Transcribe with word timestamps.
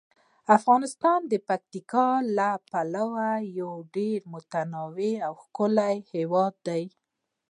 افغانستان 0.57 1.19
د 1.31 1.33
پکتیکا 1.47 2.09
له 2.37 2.49
پلوه 2.69 3.29
یو 3.59 3.71
ډیر 3.95 4.19
متنوع 4.33 5.15
او 5.27 5.33
ښکلی 5.43 5.95
هیواد 6.13 6.53
دی. 6.67 6.83